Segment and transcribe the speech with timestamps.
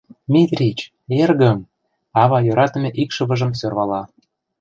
[0.33, 0.79] —Митрич...
[1.21, 1.59] эргым...—
[2.21, 4.01] ава йӧратыме икшывыжым сӧрвала.